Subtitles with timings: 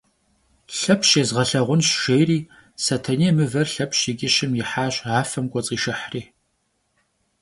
[0.77, 2.39] Lhepş yêzğelhağunş,– jjêri
[2.83, 6.23] Setenêy mıver Lhepş yi ç'ışım yihaş, afem k'uets'işşıhri.